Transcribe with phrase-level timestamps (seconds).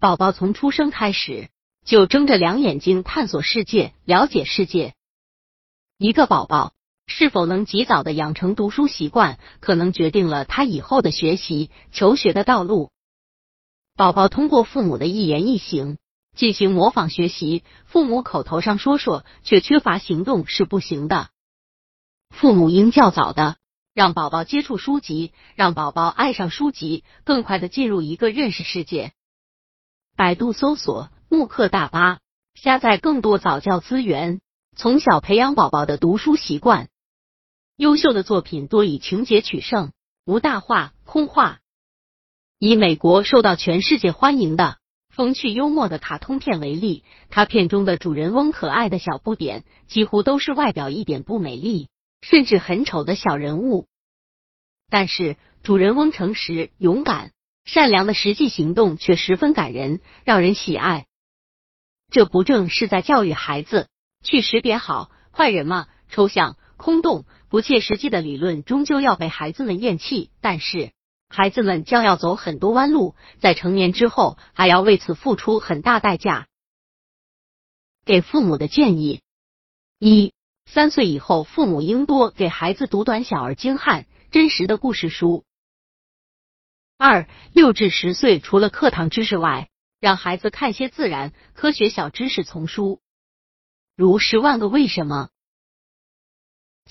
[0.00, 1.50] 宝宝从出生开始
[1.84, 4.94] 就睁着两眼睛探索世界、了解世界。
[5.98, 6.72] 一个宝宝
[7.06, 12.90] 是否能及早的养成读书习惯，可能决定了他以后的学习、求学的道路。
[13.94, 15.98] 宝宝通过父母的一言一行
[16.34, 21.28] 进行模仿学习，父母口头上说说，却缺乏行动是不行的。
[22.30, 23.58] 父母应较早的
[23.92, 29.12] 让宝宝接触书籍，让宝宝爱上书籍，更快的进入一个认识世界。
[30.20, 32.18] 百度搜索慕课大巴，
[32.52, 34.42] 下载更多早教资源，
[34.76, 36.90] 从小培养宝宝的读书习惯。
[37.78, 39.92] 优秀的作品多以情节取胜，
[40.26, 41.60] 无大话空话。
[42.58, 44.76] 以美国受到全世界欢迎的
[45.08, 51.88] 风趣幽默的卡通片为例，它片中的主人翁可爱的小不点，几乎都是外表一点不美丽，
[52.20, 53.86] 甚至很丑的小人物。
[54.90, 57.32] 但是主人翁诚实、勇敢、
[57.64, 61.06] 善良的实际行动却十分感人，让人喜爱。
[62.10, 63.88] 这不正是在教育孩子
[64.22, 65.86] 去识别好坏人吗？
[66.08, 70.30] 抽象、空洞、不切实际的理论，终究要被孩子们厌弃。
[70.40, 70.92] 但是。
[71.32, 76.48] 孩子们将要走很多弯路，在成年之后还要为此付出很大代价。
[78.04, 79.20] 给父母的建议：
[80.00, 80.32] 一、
[80.66, 85.44] 三岁以后，父母应多给孩子读短小而精悍、真实的故事书。
[87.02, 89.70] 二、六至十岁，除了课堂知识外，
[90.00, 93.00] 让孩子看些自然、科学小知识丛书，
[93.96, 95.30] 如《十万个为什么》。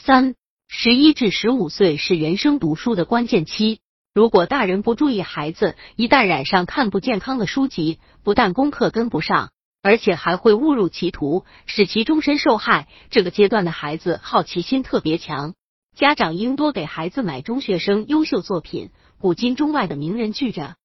[0.00, 0.34] 三、
[0.66, 3.82] 十一至十五岁是人生读书的关键期。
[4.14, 12.88] 如果大人不注意，孩子一旦染上看不健康的书籍，不但功课跟不上，而且还会误入歧途，使其终身受害。
[13.10, 15.52] 这个阶段的孩子好奇心特别强，
[15.94, 18.90] 家长应多给孩子买中学生优秀作品，
[19.20, 20.76] 古今中外的名人聚着。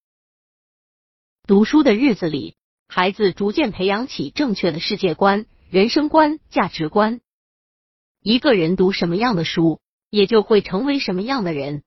[1.45, 2.56] 读书的日子里，
[2.88, 7.22] 孩子逐渐培养起正确的世界观、人生观、价值观。
[8.23, 11.84] 一个人读什么样的书，也就会成为什么样的人。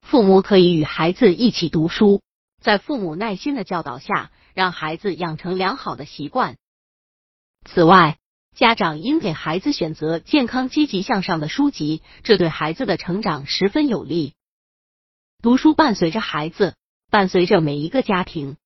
[0.00, 2.22] 父母可以与孩子一起读书，
[2.60, 6.56] 在父母耐心的教导下，让孩子养成良好的习惯。
[7.64, 8.18] 此外，
[8.56, 14.34] 家长应给孩子选择健康、积极向上的书籍，这对孩子的成长十分有利。
[15.46, 16.74] 读书伴随着孩子，
[17.08, 18.56] 伴随着每一个家庭。